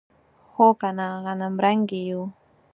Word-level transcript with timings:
هو 0.53 0.67
کنه 0.79 1.07
غنمرنګي 1.23 2.01
یو. 2.09 2.21